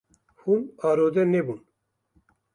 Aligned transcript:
Hûn 0.41 0.61
arode 0.87 1.23
nebûn. 1.31 1.59